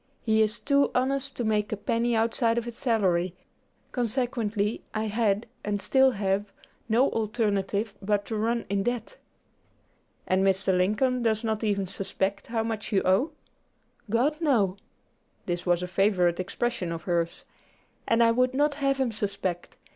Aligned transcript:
He 0.23 0.41
is 0.41 0.57
too 0.59 0.89
honest 0.95 1.35
to 1.37 1.43
make 1.43 1.71
a 1.71 1.77
penny 1.77 2.15
outside 2.15 2.57
of 2.57 2.65
his 2.65 2.75
salary; 2.75 3.35
consequently 3.91 4.81
I 4.95 5.03
had, 5.03 5.45
and 5.63 5.79
still 5.79 6.09
have, 6.09 6.51
no 6.89 7.11
alternative 7.11 7.93
but 8.01 8.25
to 8.25 8.35
run 8.35 8.65
in 8.67 8.81
debt." 8.81 9.17
"And 10.25 10.43
Mr. 10.43 10.75
Lincoln 10.75 11.21
does 11.21 11.43
not 11.43 11.63
even 11.63 11.85
suspect 11.85 12.47
how 12.47 12.63
much 12.63 12.91
you 12.91 13.03
owe?" 13.05 13.33
"God, 14.09 14.37
no!" 14.41 14.75
this 15.45 15.67
was 15.67 15.83
a 15.83 15.87
favorite 15.87 16.39
expression 16.39 16.91
of 16.91 17.03
hers 17.03 17.45
"and 18.07 18.23
I 18.23 18.31
would 18.31 18.55
not 18.55 18.73
have 18.73 18.99
him 18.99 19.11
suspect. 19.11 19.77